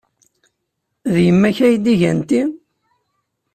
D 1.13 1.15
yemma-k 1.25 1.57
ay 1.65 1.75
d-igan 1.83 2.19
ti? 2.29 2.41